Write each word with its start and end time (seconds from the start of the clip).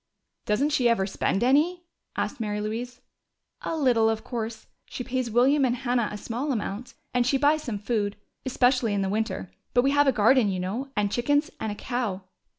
"Doesn't 0.47 0.71
she 0.71 0.89
ever 0.89 1.05
spend 1.05 1.43
any?" 1.43 1.83
asked 2.15 2.39
Mary 2.39 2.59
Louise. 2.59 3.01
"A 3.61 3.77
little, 3.77 4.09
of 4.09 4.23
course. 4.23 4.65
She 4.87 5.03
pays 5.03 5.29
William 5.29 5.63
and 5.63 5.75
Hannah 5.75 6.09
a 6.11 6.17
small 6.17 6.51
amount, 6.51 6.95
and 7.13 7.23
she 7.23 7.37
buys 7.37 7.61
some 7.61 7.77
food, 7.77 8.15
especially 8.43 8.95
in 8.95 9.07
winter. 9.11 9.51
But 9.75 9.83
we 9.83 9.91
have 9.91 10.07
a 10.07 10.11
garden, 10.11 10.49
you 10.49 10.59
know, 10.59 10.89
and 10.97 11.11
chickens 11.11 11.51
and 11.59 11.71
a 11.71 11.75
cow." 11.75 12.23